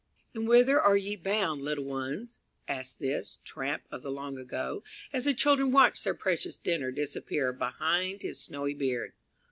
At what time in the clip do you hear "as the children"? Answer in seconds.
5.13-5.71